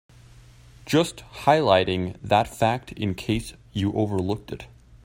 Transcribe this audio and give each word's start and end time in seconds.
Just 0.87 1.17
highlighting 1.45 2.17
that 2.23 2.47
fact 2.47 2.91
in 2.93 3.13
case 3.13 3.53
you 3.71 3.93
overlooked 3.93 4.51
it. 4.51 4.65